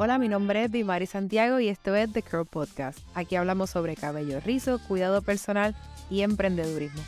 [0.00, 3.00] Hola, mi nombre es Dimari Santiago y esto es The Curl Podcast.
[3.14, 5.74] Aquí hablamos sobre cabello rizo, cuidado personal
[6.08, 7.02] y emprendedurismo.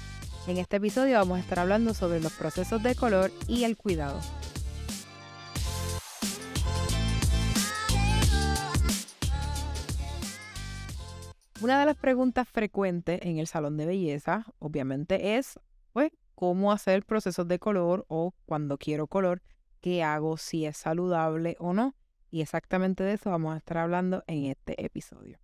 [0.49, 4.19] En este episodio vamos a estar hablando sobre los procesos de color y el cuidado.
[11.61, 15.61] Una de las preguntas frecuentes en el salón de belleza, obviamente, es,
[15.93, 19.43] pues, cómo hacer procesos de color o cuando quiero color,
[19.81, 21.95] qué hago, si es saludable o no.
[22.31, 25.39] Y exactamente de eso vamos a estar hablando en este episodio.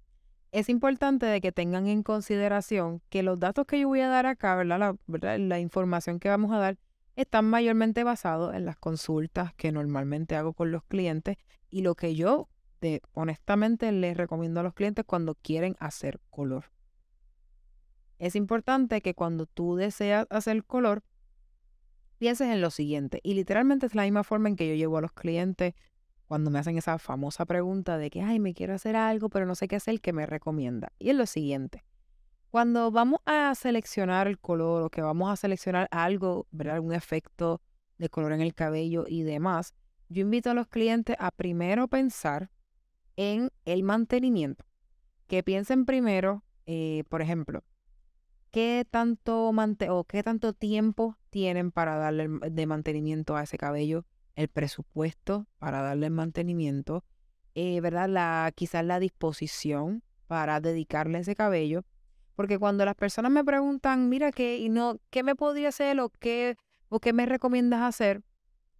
[0.52, 4.26] Es importante de que tengan en consideración que los datos que yo voy a dar
[4.26, 4.96] acá, ¿verdad?
[5.06, 6.78] La, la información que vamos a dar,
[7.16, 11.36] están mayormente basados en las consultas que normalmente hago con los clientes
[11.70, 12.48] y lo que yo
[13.14, 16.66] honestamente les recomiendo a los clientes cuando quieren hacer color.
[18.18, 21.02] Es importante que cuando tú deseas hacer color,
[22.18, 23.20] pienses en lo siguiente.
[23.22, 25.74] Y literalmente es la misma forma en que yo llevo a los clientes
[26.26, 29.54] cuando me hacen esa famosa pregunta de que, ay, me quiero hacer algo, pero no
[29.54, 30.92] sé qué hacer, que me recomienda.
[30.98, 31.84] Y es lo siguiente.
[32.50, 36.76] Cuando vamos a seleccionar el color o que vamos a seleccionar algo, ¿verdad?
[36.76, 37.60] algún efecto
[37.98, 39.74] de color en el cabello y demás,
[40.08, 42.50] yo invito a los clientes a primero pensar
[43.16, 44.64] en el mantenimiento.
[45.26, 47.64] Que piensen primero, eh, por ejemplo,
[48.50, 54.04] qué tanto, o qué tanto tiempo tienen para darle de mantenimiento a ese cabello,
[54.36, 57.04] el presupuesto para darle mantenimiento,
[57.54, 58.08] eh, ¿verdad?
[58.08, 61.84] La, quizás la disposición para dedicarle ese cabello.
[62.34, 66.10] Porque cuando las personas me preguntan, mira, ¿qué, y no, ¿qué me podría hacer o
[66.10, 66.56] qué,
[66.90, 68.22] o qué me recomiendas hacer?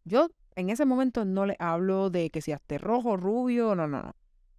[0.05, 4.03] Yo en ese momento no le hablo de que si esté rojo, rubio, no, no,
[4.03, 4.15] no.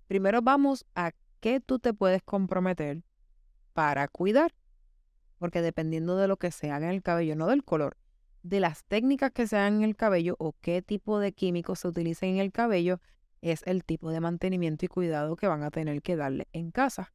[0.07, 3.03] Primero vamos a qué tú te puedes comprometer
[3.73, 4.53] para cuidar.
[5.37, 7.97] Porque dependiendo de lo que se haga en el cabello, no del color,
[8.43, 11.87] de las técnicas que se hagan en el cabello o qué tipo de químicos se
[11.87, 12.99] utilicen en el cabello,
[13.41, 17.13] es el tipo de mantenimiento y cuidado que van a tener que darle en casa.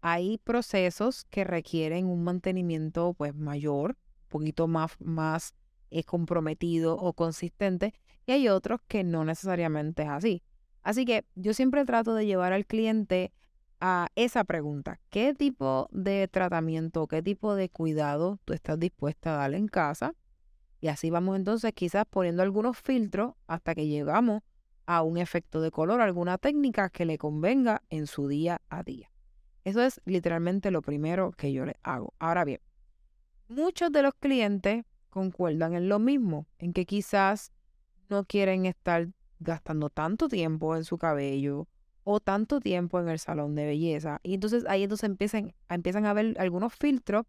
[0.00, 3.90] Hay procesos que requieren un mantenimiento pues mayor,
[4.24, 5.54] un poquito más, más
[5.90, 7.94] eh, comprometido o consistente,
[8.26, 10.42] y hay otros que no necesariamente es así.
[10.82, 13.32] Así que yo siempre trato de llevar al cliente
[13.80, 15.00] a esa pregunta.
[15.10, 20.14] ¿Qué tipo de tratamiento, qué tipo de cuidado tú estás dispuesta a darle en casa?
[20.82, 24.42] Y así vamos entonces quizás poniendo algunos filtros hasta que llegamos
[24.84, 29.08] a un efecto de color, alguna técnica que le convenga en su día a día.
[29.62, 32.14] Eso es literalmente lo primero que yo le hago.
[32.18, 32.60] Ahora bien,
[33.48, 37.52] muchos de los clientes concuerdan en lo mismo, en que quizás
[38.08, 39.06] no quieren estar
[39.38, 41.68] gastando tanto tiempo en su cabello
[42.02, 44.18] o tanto tiempo en el salón de belleza.
[44.24, 47.24] Y entonces ahí entonces empiezan, empiezan a ver algunos filtros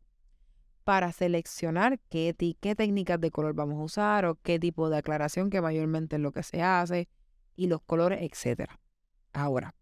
[0.84, 5.62] para seleccionar qué, técnicas de color vamos a usar o qué tipo de aclaración que
[5.62, 7.08] mayormente es lo que se hace
[7.56, 8.80] y los colores, etcétera.
[9.32, 9.76] Ahora,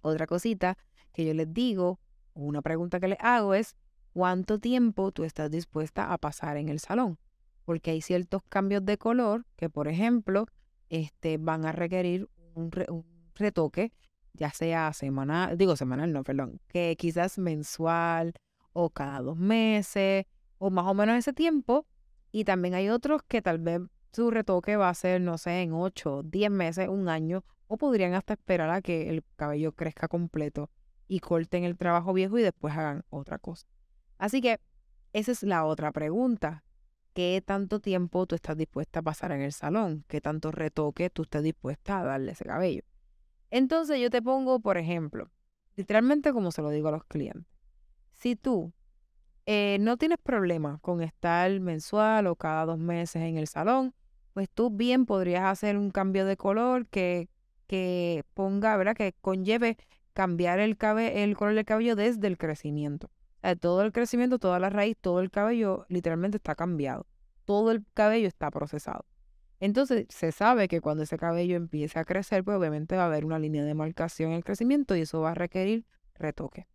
[0.00, 0.78] otra cosita
[1.12, 2.00] que yo les digo,
[2.34, 3.76] una pregunta que les hago es,
[4.12, 7.18] ¿cuánto tiempo tú estás dispuesta a pasar en el salón?
[7.64, 10.46] Porque hay ciertos cambios de color que, por ejemplo,
[10.88, 12.70] este, van a requerir un,
[13.34, 13.92] retoque,
[14.32, 18.34] ya sea semanal, digo semanal, no, perdón, que quizás mensual
[18.80, 20.26] o cada dos meses
[20.58, 21.84] o más o menos ese tiempo.
[22.30, 23.80] Y también hay otros que tal vez
[24.12, 28.14] su retoque va a ser, no sé, en ocho, diez meses, un año, o podrían
[28.14, 30.70] hasta esperar a que el cabello crezca completo
[31.08, 33.66] y corten el trabajo viejo y después hagan otra cosa.
[34.16, 34.60] Así que
[35.12, 36.62] esa es la otra pregunta
[37.14, 41.22] qué tanto tiempo tú estás dispuesta a pasar en el salón, qué tanto retoque tú
[41.22, 42.82] estás dispuesta a darle ese cabello.
[43.50, 45.32] Entonces yo te pongo, por ejemplo,
[45.74, 47.57] literalmente como se lo digo a los clientes,
[48.18, 48.72] si tú
[49.46, 53.94] eh, no tienes problema con estar mensual o cada dos meses en el salón,
[54.34, 57.28] pues tú bien podrías hacer un cambio de color que,
[57.66, 58.94] que ponga, ¿verdad?
[58.94, 59.78] Que conlleve
[60.12, 63.10] cambiar el, el color del cabello desde el crecimiento
[63.60, 67.06] todo el crecimiento, toda la raíz, todo el cabello literalmente está cambiado.
[67.44, 69.04] Todo el cabello está procesado.
[69.60, 73.24] Entonces se sabe que cuando ese cabello empiece a crecer, pues obviamente va a haber
[73.24, 76.66] una línea de marcación en el crecimiento y eso va a requerir retoque.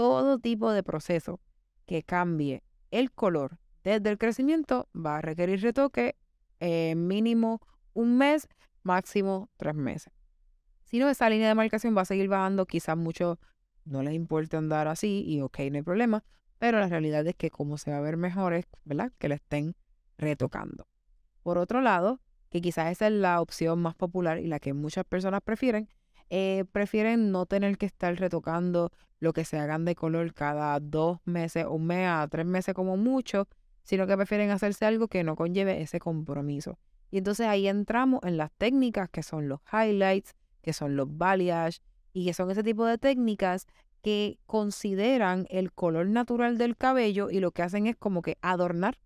[0.00, 1.40] Todo tipo de proceso
[1.84, 6.16] que cambie el color desde el crecimiento va a requerir retoque
[6.58, 7.60] en mínimo
[7.92, 8.48] un mes,
[8.82, 10.10] máximo tres meses.
[10.84, 13.38] Si no, esa línea de marcación va a seguir bajando quizás mucho
[13.84, 16.24] no les importa andar así y ok, no hay problema,
[16.56, 19.12] pero la realidad es que como se va a ver mejor es, ¿verdad?
[19.18, 19.76] Que le estén
[20.16, 20.88] retocando.
[21.42, 25.04] Por otro lado, que quizás esa es la opción más popular y la que muchas
[25.04, 25.90] personas prefieren,
[26.30, 31.18] eh, prefieren no tener que estar retocando lo que se hagan de color cada dos
[31.24, 33.48] meses, un mes a tres meses como mucho,
[33.82, 36.78] sino que prefieren hacerse algo que no conlleve ese compromiso.
[37.10, 41.80] Y entonces ahí entramos en las técnicas que son los highlights, que son los balayage
[42.12, 43.66] y que son ese tipo de técnicas
[44.02, 48.98] que consideran el color natural del cabello y lo que hacen es como que adornar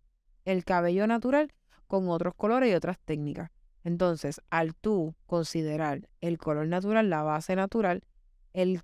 [0.44, 1.53] el cabello natural
[1.87, 3.50] con otros colores y otras técnicas.
[3.84, 8.02] Entonces, al tú considerar el color natural, la base natural,
[8.54, 8.81] el,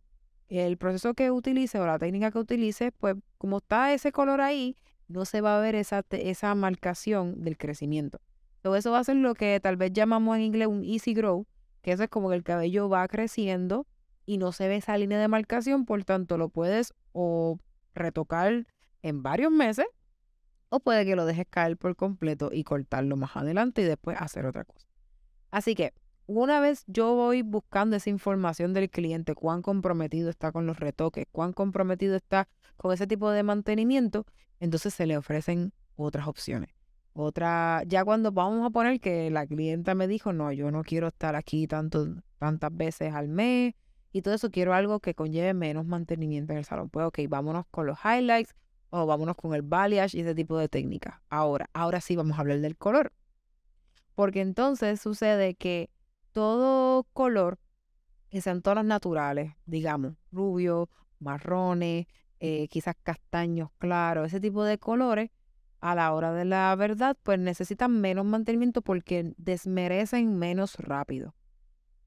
[0.48, 4.76] el proceso que utilice o la técnica que utilice, pues como está ese color ahí,
[5.08, 8.20] no se va a ver esa, esa marcación del crecimiento.
[8.60, 11.46] Todo eso va a ser lo que tal vez llamamos en inglés un easy grow,
[11.80, 13.86] que eso es como que el cabello va creciendo
[14.26, 17.58] y no se ve esa línea de marcación, por tanto lo puedes o
[17.94, 18.66] retocar
[19.02, 19.86] en varios meses
[20.68, 24.46] o puede que lo dejes caer por completo y cortarlo más adelante y después hacer
[24.46, 24.89] otra cosa.
[25.50, 25.92] Así que
[26.26, 31.26] una vez yo voy buscando esa información del cliente, cuán comprometido está con los retoques,
[31.32, 34.26] cuán comprometido está con ese tipo de mantenimiento,
[34.60, 36.70] entonces se le ofrecen otras opciones.
[37.12, 41.08] Otra, ya cuando vamos a poner que la clienta me dijo, no, yo no quiero
[41.08, 42.06] estar aquí tanto,
[42.38, 43.74] tantas veces al mes
[44.12, 46.90] y todo eso, quiero algo que conlleve menos mantenimiento en el salón.
[46.90, 48.54] Pues ok, vámonos con los highlights
[48.90, 51.20] o vámonos con el balayage y ese tipo de técnicas.
[51.28, 53.12] Ahora, ahora sí vamos a hablar del color.
[54.20, 55.88] Porque entonces sucede que
[56.32, 57.58] todo color
[58.28, 60.90] que sean tonos naturales, digamos, rubio,
[61.20, 62.06] marrones,
[62.38, 65.30] eh, quizás castaños claros, ese tipo de colores,
[65.80, 71.34] a la hora de la verdad, pues necesitan menos mantenimiento porque desmerecen menos rápido.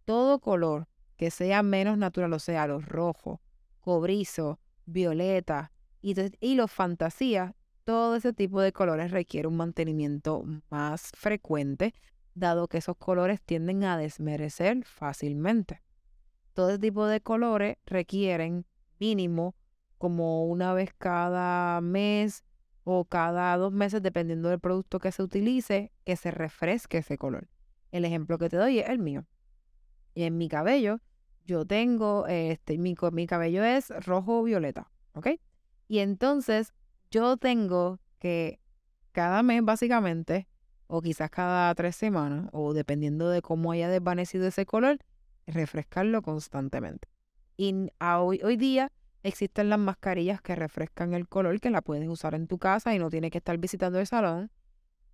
[0.05, 0.87] Todo color
[1.17, 3.39] que sea menos natural, o sea, los rojos,
[3.79, 11.11] cobrizo, violeta y, y los fantasías, todo ese tipo de colores requiere un mantenimiento más
[11.15, 11.93] frecuente,
[12.33, 15.81] dado que esos colores tienden a desmerecer fácilmente.
[16.53, 18.65] Todo ese tipo de colores requieren
[18.99, 19.55] mínimo
[19.97, 22.43] como una vez cada mes
[22.83, 27.47] o cada dos meses, dependiendo del producto que se utilice, que se refresque ese color.
[27.91, 29.25] El ejemplo que te doy es el mío.
[30.13, 30.99] Y en mi cabello,
[31.45, 35.27] yo tengo, este, mi, mi cabello es rojo violeta, ¿ok?
[35.87, 36.73] Y entonces
[37.13, 38.59] yo tengo que
[39.11, 40.47] cada mes básicamente,
[40.87, 44.97] o quizás cada tres semanas, o dependiendo de cómo haya desvanecido ese color,
[45.45, 47.07] refrescarlo constantemente.
[47.55, 52.33] Y hoy, hoy día existen las mascarillas que refrescan el color, que la puedes usar
[52.33, 54.49] en tu casa y no tienes que estar visitando el salón.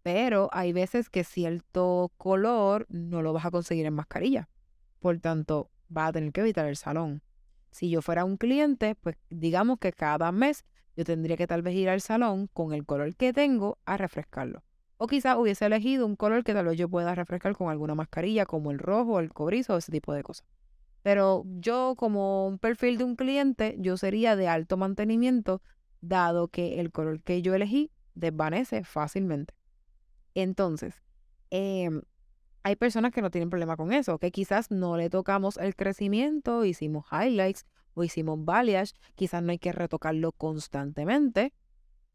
[0.02, 4.48] Pero hay veces que cierto color no lo vas a conseguir en mascarilla.
[5.00, 7.22] Por tanto, vas a tener que evitar el salón.
[7.72, 10.64] Si yo fuera un cliente, pues digamos que cada mes
[11.00, 14.64] yo tendría que tal vez ir al salón con el color que tengo a refrescarlo.
[14.98, 18.46] O quizás hubiese elegido un color que tal vez yo pueda refrescar con alguna mascarilla,
[18.46, 20.46] como el rojo, el cobrizo, ese tipo de cosas.
[21.02, 25.62] Pero yo como un perfil de un cliente, yo sería de alto mantenimiento,
[26.02, 29.54] dado que el color que yo elegí desvanece fácilmente.
[30.34, 31.02] Entonces,
[31.50, 32.02] em,
[32.64, 36.66] hay personas que no tienen problema con eso, que quizás no le tocamos el crecimiento,
[36.66, 37.66] hicimos highlights
[38.00, 41.54] o hicimos balayage, quizás no hay que retocarlo constantemente,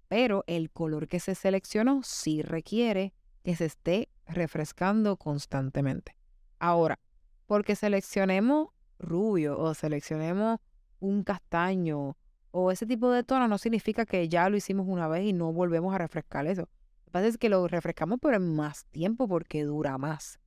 [0.09, 6.17] pero el color que se seleccionó sí requiere que se esté refrescando constantemente.
[6.59, 6.99] Ahora,
[7.47, 10.61] porque seleccionemos rubio o seleccionemos
[11.01, 12.17] un castaño
[12.51, 15.53] o ese tipo de tono no significa que ya lo hicimos una vez y no
[15.53, 16.63] volvemos a refrescar eso.
[16.63, 20.39] Lo que pasa es que lo refrescamos pero en más tiempo porque dura más.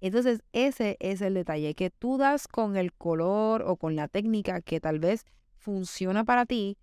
[0.00, 4.60] Entonces ese es el detalle, que tú das con el color o con la técnica
[4.60, 5.24] que tal vez
[5.56, 6.78] funciona para ti,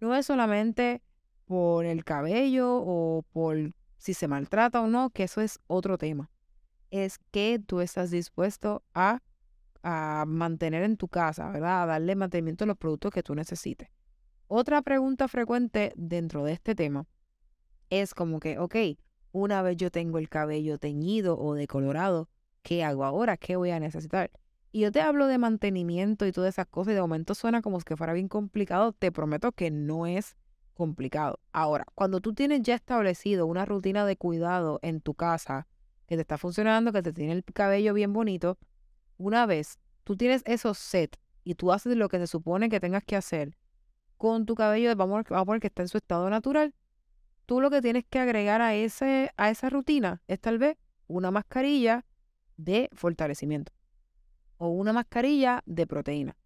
[0.00, 1.02] no es solamente
[1.44, 6.30] por el cabello o por si se maltrata o no, que eso es otro tema.
[6.90, 9.20] Es que tú estás dispuesto a
[9.82, 11.82] a mantener en tu casa, ¿verdad?
[11.82, 13.88] A darle mantenimiento a los productos que tú necesites.
[14.46, 17.06] Otra pregunta frecuente dentro de este tema
[17.90, 18.76] es como que, ok,
[19.32, 22.28] una vez yo tengo el cabello teñido o decolorado,
[22.62, 23.36] ¿qué hago ahora?
[23.36, 24.30] ¿Qué voy a necesitar?
[24.70, 27.78] Y yo te hablo de mantenimiento y todas esas cosas y de momento suena como
[27.80, 28.92] si fuera bien complicado.
[28.92, 30.36] Te prometo que no es
[30.72, 31.38] complicado.
[31.52, 35.66] Ahora, cuando tú tienes ya establecido una rutina de cuidado en tu casa,
[36.06, 38.58] que te está funcionando, que te tiene el cabello bien bonito,
[39.18, 43.04] una vez tú tienes esos set y tú haces lo que se supone que tengas
[43.04, 43.56] que hacer
[44.16, 46.74] con tu cabello, vamos, a poner que está en su estado natural,
[47.44, 50.76] tú lo que tienes que agregar a, ese, a esa rutina es tal vez
[51.08, 52.04] una mascarilla
[52.56, 53.72] de fortalecimiento
[54.62, 56.36] o una mascarilla de proteína.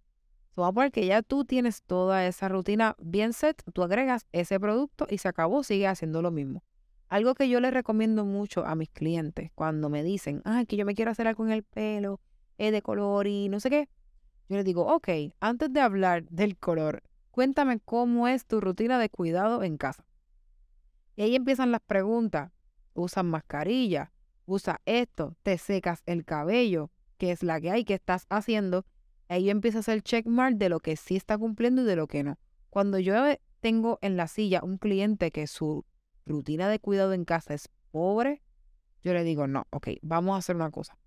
[0.56, 4.58] vamos a poner que ya tú tienes toda esa rutina bien set, tú agregas ese
[4.58, 6.64] producto y se acabó, sigue haciendo lo mismo.
[7.08, 10.86] Algo que yo les recomiendo mucho a mis clientes cuando me dicen, ay, que yo
[10.86, 12.20] me quiero hacer algo en el pelo,
[12.56, 13.88] de color y no sé qué.
[14.48, 15.08] Yo le digo, ok,
[15.40, 20.06] antes de hablar del color, cuéntame cómo es tu rutina de cuidado en casa.
[21.16, 22.50] Y ahí empiezan las preguntas.
[22.94, 24.10] ¿Usas mascarilla?
[24.46, 25.36] ¿Usas esto?
[25.42, 26.90] ¿Te secas el cabello?
[27.16, 28.84] qué es la que hay, qué estás haciendo.
[29.28, 32.06] Ahí yo empiezo a hacer checkmark de lo que sí está cumpliendo y de lo
[32.06, 32.38] que no.
[32.70, 33.14] Cuando yo
[33.60, 35.84] tengo en la silla un cliente que su
[36.24, 38.42] rutina de cuidado en casa es pobre,
[39.02, 40.98] yo le digo, no, ok, vamos a hacer una cosa.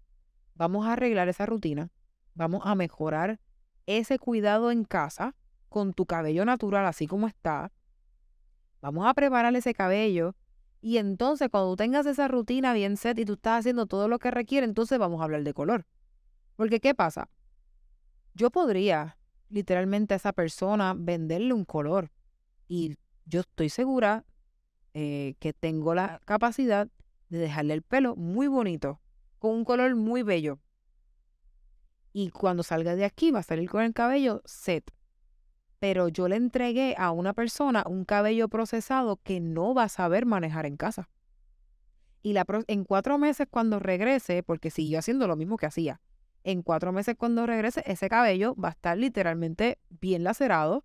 [0.55, 1.91] Vamos a arreglar esa rutina,
[2.33, 3.39] vamos a mejorar
[3.85, 5.35] ese cuidado en casa
[5.69, 7.71] con tu cabello natural así como está.
[8.81, 10.35] Vamos a preparar ese cabello
[10.81, 14.31] y entonces cuando tengas esa rutina bien set y tú estás haciendo todo lo que
[14.31, 15.85] requiere, entonces vamos a hablar de color.
[16.55, 17.29] Porque ¿qué pasa?
[18.33, 19.17] Yo podría
[19.49, 22.11] literalmente a esa persona venderle un color
[22.67, 22.95] y
[23.25, 24.25] yo estoy segura
[24.93, 26.87] eh, que tengo la capacidad
[27.29, 29.01] de dejarle el pelo muy bonito,
[29.37, 30.59] con un color muy bello.
[32.11, 34.91] Y cuando salga de aquí va a salir con el cabello set
[35.79, 40.25] pero yo le entregué a una persona un cabello procesado que no va a saber
[40.25, 41.09] manejar en casa.
[42.21, 46.01] Y la en cuatro meses cuando regrese, porque siguió haciendo lo mismo que hacía,
[46.43, 50.83] en cuatro meses cuando regrese, ese cabello va a estar literalmente bien lacerado,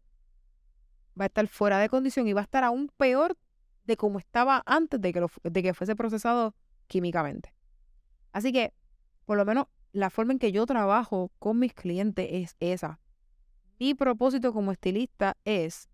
[1.19, 3.37] va a estar fuera de condición y va a estar aún peor
[3.85, 6.55] de como estaba antes de que, de que fuese procesado
[6.87, 7.53] químicamente.
[8.33, 8.73] Así que,
[9.25, 12.99] por lo menos, la forma en que yo trabajo con mis clientes es esa.
[13.79, 15.89] Mi propósito como estilista es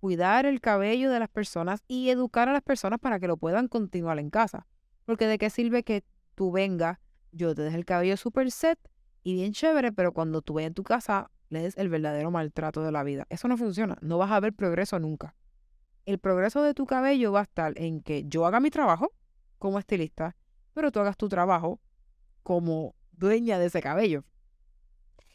[0.00, 3.68] cuidar el cabello de las personas y educar a las personas para que lo puedan
[3.68, 4.66] continuar en casa.
[5.04, 6.98] Porque de qué sirve que tú vengas,
[7.32, 8.78] yo te deje el cabello súper set
[9.22, 12.82] y bien chévere, pero cuando tú vayas en tu casa le des el verdadero maltrato
[12.82, 13.26] de la vida.
[13.28, 15.34] Eso no funciona, no vas a ver progreso nunca.
[16.06, 19.12] El progreso de tu cabello va a estar en que yo haga mi trabajo
[19.58, 20.36] como estilista,
[20.72, 21.80] pero tú hagas tu trabajo
[22.42, 24.24] como dueña de ese cabello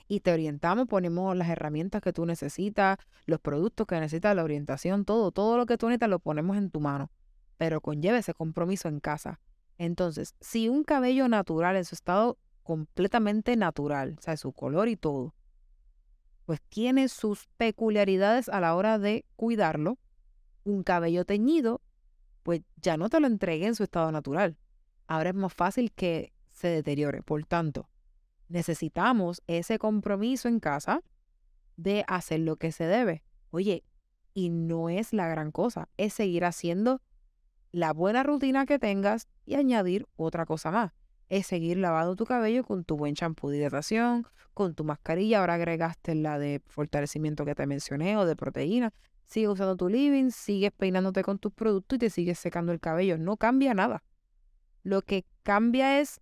[0.07, 5.05] y te orientamos, ponemos las herramientas que tú necesitas, los productos que necesitas, la orientación,
[5.05, 7.12] todo, todo lo que tú necesitas lo ponemos en tu mano,
[7.57, 9.39] pero conlleva ese compromiso en casa.
[9.77, 14.95] Entonces, si un cabello natural en su estado completamente natural, o sea, su color y
[14.95, 15.33] todo,
[16.45, 19.97] pues tiene sus peculiaridades a la hora de cuidarlo,
[20.63, 21.81] un cabello teñido,
[22.43, 24.57] pues ya no te lo entregué en su estado natural.
[25.07, 27.24] Ahora es más fácil que se deteriore.
[27.24, 27.89] Por tanto,
[28.48, 31.02] necesitamos ese compromiso en casa
[31.78, 33.24] de hacer lo que se debe.
[33.52, 33.84] Oye,
[34.34, 37.02] y no es la gran cosa, es seguir haciendo
[37.72, 40.92] la buena rutina que tengas y añadir otra cosa más.
[41.28, 45.40] Es seguir lavando tu cabello con tu buen champú de hidratación, con tu mascarilla.
[45.40, 48.94] Ahora agregaste la de fortalecimiento que te mencioné o de proteína.
[49.25, 53.18] Sigue usando tu living, sigues peinándote con tus productos y te sigues secando el cabello.
[53.18, 54.04] No cambia nada.
[54.84, 56.22] Lo que cambia es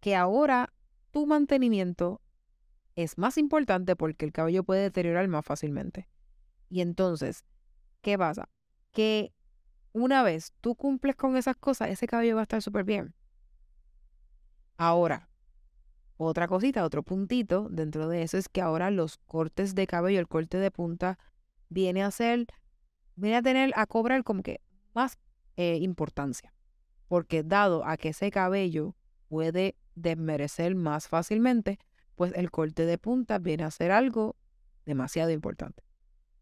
[0.00, 0.72] que ahora
[1.16, 2.20] tu mantenimiento
[2.94, 6.10] es más importante porque el cabello puede deteriorar más fácilmente.
[6.68, 7.46] Y entonces,
[8.02, 8.50] ¿qué pasa?
[8.92, 9.32] Que
[9.94, 13.14] una vez tú cumples con esas cosas, ese cabello va a estar súper bien.
[14.76, 15.30] Ahora,
[16.18, 20.28] otra cosita, otro puntito dentro de eso es que ahora los cortes de cabello, el
[20.28, 21.18] corte de punta,
[21.70, 22.46] viene a ser,
[23.14, 24.60] viene a tener, a cobrar como que
[24.92, 25.16] más
[25.56, 26.52] eh, importancia.
[27.08, 28.94] Porque dado a que ese cabello
[29.28, 31.80] puede desmerecer más fácilmente,
[32.14, 34.36] pues el corte de punta viene a ser algo
[34.84, 35.82] demasiado importante.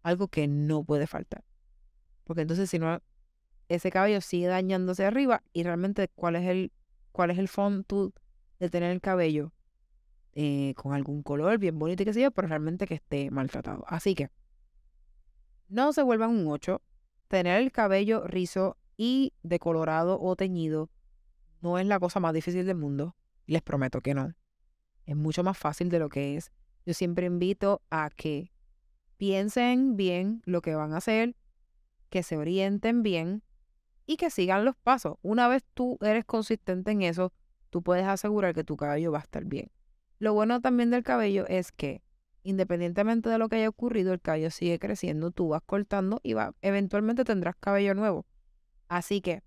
[0.02, 1.44] Algo que no puede faltar.
[2.24, 3.00] Porque entonces si no,
[3.68, 6.72] ese cabello sigue dañándose arriba y realmente cuál es el,
[7.12, 8.12] cuál es el fondo
[8.58, 9.52] de tener el cabello
[10.34, 13.84] eh, con algún color bien bonito y qué sé yo, pero realmente que esté maltratado.
[13.86, 14.30] Así que
[15.68, 16.82] no se vuelvan un 8.
[17.28, 20.90] Tener el cabello rizo y decolorado o teñido
[21.62, 23.16] no es la cosa más difícil del mundo.
[23.46, 24.34] Les prometo que no.
[25.06, 26.50] Es mucho más fácil de lo que es.
[26.86, 28.52] Yo siempre invito a que
[29.16, 31.36] piensen bien lo que van a hacer,
[32.10, 33.42] que se orienten bien
[34.06, 35.16] y que sigan los pasos.
[35.22, 37.32] Una vez tú eres consistente en eso,
[37.70, 39.70] tú puedes asegurar que tu cabello va a estar bien.
[40.18, 42.02] Lo bueno también del cabello es que
[42.44, 46.54] independientemente de lo que haya ocurrido, el cabello sigue creciendo, tú vas cortando y va,
[46.60, 48.26] eventualmente tendrás cabello nuevo.
[48.88, 49.42] Así que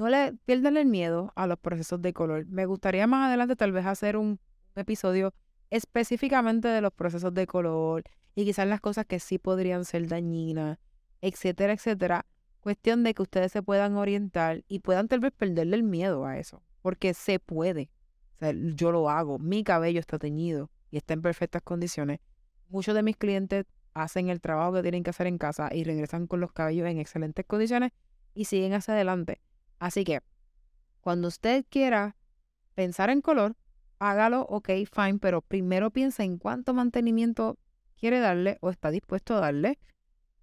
[0.00, 2.46] no le pierdan el miedo a los procesos de color.
[2.46, 4.40] Me gustaría más adelante tal vez hacer un
[4.74, 5.34] episodio
[5.68, 8.04] específicamente de los procesos de color
[8.34, 10.78] y quizás las cosas que sí podrían ser dañinas,
[11.20, 12.24] etcétera, etcétera.
[12.60, 16.38] Cuestión de que ustedes se puedan orientar y puedan tal vez perderle el miedo a
[16.38, 17.90] eso, porque se puede.
[18.36, 22.20] O sea, yo lo hago, mi cabello está teñido y está en perfectas condiciones.
[22.70, 26.26] Muchos de mis clientes hacen el trabajo que tienen que hacer en casa y regresan
[26.26, 27.92] con los cabellos en excelentes condiciones
[28.32, 29.42] y siguen hacia adelante.
[29.80, 30.20] Así que
[31.00, 32.14] cuando usted quiera
[32.74, 33.56] pensar en color,
[33.98, 37.58] hágalo, ok, fine, pero primero piensa en cuánto mantenimiento
[37.98, 39.78] quiere darle o está dispuesto a darle.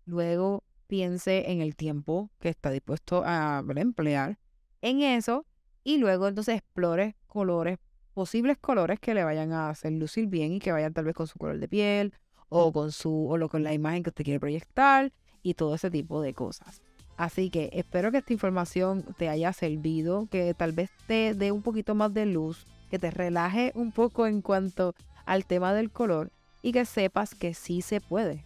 [0.06, 4.40] Luego piense en el tiempo que está dispuesto a emplear
[4.82, 5.46] en eso
[5.84, 7.78] y luego entonces explore colores
[8.14, 11.28] posibles colores que le vayan a hacer lucir bien y que vayan tal vez con
[11.28, 12.14] su color de piel
[12.50, 15.14] o con su o lo, con la imagen que usted quiere proyectar
[15.44, 16.82] y todo ese tipo de cosas.
[17.18, 21.64] Así que espero que esta información te haya servido, que tal vez te dé un
[21.64, 24.94] poquito más de luz, que te relaje un poco en cuanto
[25.26, 26.32] al tema del color
[26.62, 28.44] y que sepas que sí se puede.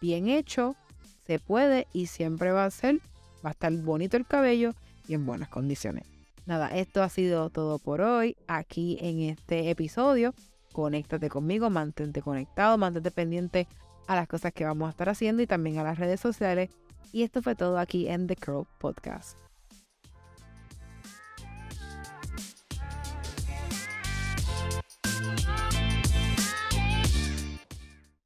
[0.00, 0.76] Bien hecho,
[1.26, 3.00] se puede y siempre va a ser,
[3.44, 4.72] va a estar bonito el cabello
[5.08, 6.04] y en buenas condiciones.
[6.46, 10.34] Nada, esto ha sido todo por hoy aquí en este episodio.
[10.72, 13.68] Conéctate conmigo, mantente conectado, mantente pendiente
[14.06, 16.70] a las cosas que vamos a estar haciendo y también a las redes sociales.
[17.12, 19.38] Y esto fue todo aquí en The Curl Podcast.